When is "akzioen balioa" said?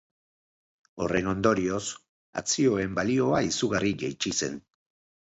2.41-3.41